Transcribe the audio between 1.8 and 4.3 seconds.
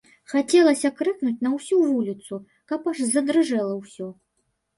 вуліцу, каб аж задрыжэла ўсё.